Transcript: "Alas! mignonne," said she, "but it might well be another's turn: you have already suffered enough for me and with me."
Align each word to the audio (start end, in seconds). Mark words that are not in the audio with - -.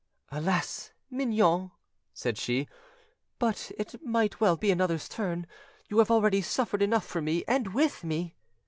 "Alas! 0.31 0.93
mignonne," 1.11 1.69
said 2.11 2.35
she, 2.35 2.67
"but 3.37 3.71
it 3.77 4.03
might 4.03 4.39
well 4.41 4.57
be 4.57 4.71
another's 4.71 5.07
turn: 5.07 5.45
you 5.89 5.99
have 5.99 6.09
already 6.09 6.41
suffered 6.41 6.81
enough 6.81 7.05
for 7.05 7.21
me 7.21 7.43
and 7.47 7.75
with 7.75 8.03
me." 8.03 8.35